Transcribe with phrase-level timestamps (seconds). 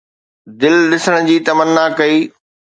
[0.61, 2.17] دل ڏسڻ جي تمنا ڪئي